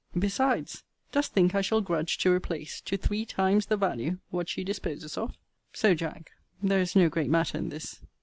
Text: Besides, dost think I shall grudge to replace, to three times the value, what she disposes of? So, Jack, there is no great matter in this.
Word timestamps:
Besides, 0.17 0.83
dost 1.11 1.31
think 1.33 1.53
I 1.53 1.61
shall 1.61 1.79
grudge 1.79 2.17
to 2.17 2.31
replace, 2.33 2.81
to 2.85 2.97
three 2.97 3.23
times 3.23 3.67
the 3.67 3.77
value, 3.77 4.17
what 4.31 4.49
she 4.49 4.63
disposes 4.63 5.15
of? 5.15 5.37
So, 5.73 5.93
Jack, 5.93 6.31
there 6.59 6.81
is 6.81 6.95
no 6.95 7.07
great 7.07 7.29
matter 7.29 7.59
in 7.59 7.69
this. 7.69 8.01